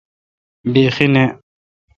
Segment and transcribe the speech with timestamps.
[0.71, 1.25] بیخی نہ۔